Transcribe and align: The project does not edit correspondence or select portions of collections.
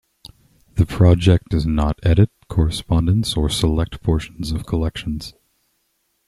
The 0.77 0.87
project 0.87 1.49
does 1.49 1.67
not 1.67 1.99
edit 2.01 2.31
correspondence 2.49 3.37
or 3.37 3.49
select 3.49 4.01
portions 4.01 4.51
of 4.51 4.65
collections. 4.65 5.35